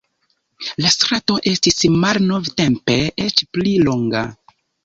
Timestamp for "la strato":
0.85-1.35